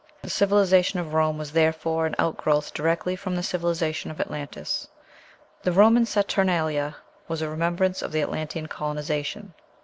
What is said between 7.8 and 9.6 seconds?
of the Atlantean colonization.